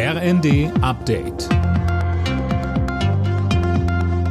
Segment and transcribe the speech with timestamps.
[0.00, 1.48] RND Update.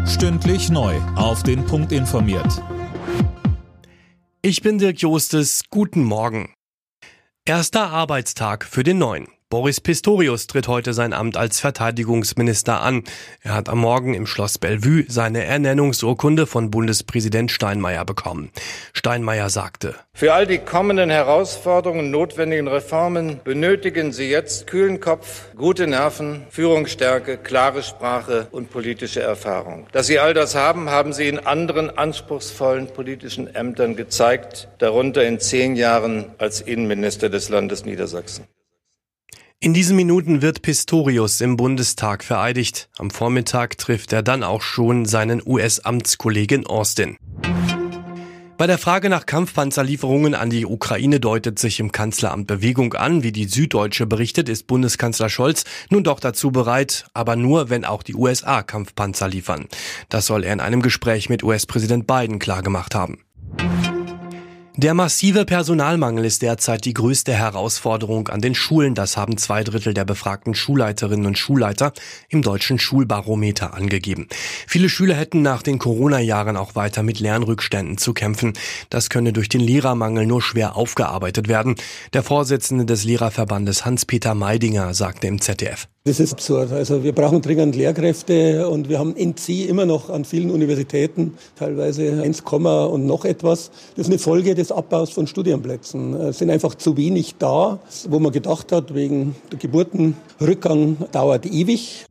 [0.08, 0.96] Stündlich neu.
[1.18, 2.64] Auf den Punkt informiert.
[4.42, 5.64] Ich bin Dirk Jostes.
[5.70, 6.54] Guten Morgen.
[7.44, 9.28] Erster Arbeitstag für den Neuen.
[9.50, 13.06] Boris Pistorius tritt heute sein Amt als Verteidigungsminister an.
[13.44, 18.52] Er hat am Morgen im Schloss Bellevue seine Ernennungsurkunde von Bundespräsident Steinmeier bekommen.
[18.92, 25.88] Steinmeier sagte, Für all die kommenden Herausforderungen notwendigen Reformen benötigen Sie jetzt kühlen Kopf, gute
[25.88, 29.88] Nerven, Führungsstärke, klare Sprache und politische Erfahrung.
[29.94, 35.40] Dass Sie all das haben, haben Sie in anderen anspruchsvollen politischen Ämtern gezeigt, darunter in
[35.40, 38.44] zehn Jahren als Innenminister des Landes Niedersachsen.
[39.60, 42.90] In diesen Minuten wird Pistorius im Bundestag vereidigt.
[43.00, 47.18] Am Vormittag trifft er dann auch schon seinen US-Amtskollegen Austin.
[48.60, 53.24] Bei der Frage nach Kampfpanzerlieferungen an die Ukraine deutet sich im Kanzleramt Bewegung an.
[53.24, 58.04] Wie die Süddeutsche berichtet, ist Bundeskanzler Scholz nun doch dazu bereit, aber nur, wenn auch
[58.04, 59.68] die USA Kampfpanzer liefern.
[60.10, 63.24] Das soll er in einem Gespräch mit US-Präsident Biden klargemacht haben.
[64.80, 68.94] Der massive Personalmangel ist derzeit die größte Herausforderung an den Schulen.
[68.94, 71.94] Das haben zwei Drittel der befragten Schulleiterinnen und Schulleiter
[72.30, 74.28] im deutschen Schulbarometer angegeben.
[74.68, 78.54] Viele Schüler hätten nach den Corona-Jahren auch weiter mit Lernrückständen zu kämpfen.
[78.92, 81.74] Das könne durch den Lehrermangel nur schwer aufgearbeitet werden.
[82.14, 85.88] Der Vorsitzende des Lehrerverbandes Hans-Peter Meidinger sagte im ZDF.
[86.08, 86.72] Das ist absurd.
[86.72, 92.22] Also wir brauchen dringend Lehrkräfte und wir haben NC immer noch an vielen Universitäten, teilweise
[92.24, 93.72] 1, und noch etwas.
[93.98, 96.14] Das ist eine Folge des Abbaus von Studienplätzen.
[96.14, 102.07] Es sind einfach zu wenig da, wo man gedacht hat, wegen der Geburtenrückgang dauert ewig.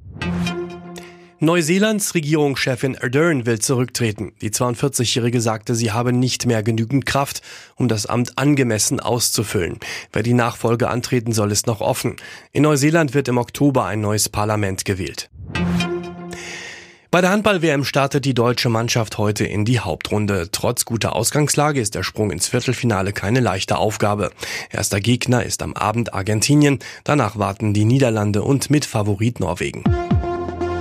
[1.47, 4.33] Neuseelands Regierungschefin Ardern will zurücktreten.
[4.41, 7.41] Die 42-Jährige sagte, sie habe nicht mehr genügend Kraft,
[7.77, 9.79] um das Amt angemessen auszufüllen.
[10.13, 12.17] Wer die Nachfolge antreten soll, ist noch offen.
[12.51, 15.31] In Neuseeland wird im Oktober ein neues Parlament gewählt.
[17.13, 20.49] Bei der Handball-WM startet die deutsche Mannschaft heute in die Hauptrunde.
[20.51, 24.33] Trotz guter Ausgangslage ist der Sprung ins Viertelfinale keine leichte Aufgabe.
[24.69, 29.85] Erster Gegner ist am Abend Argentinien, danach warten die Niederlande und Mitfavorit Norwegen.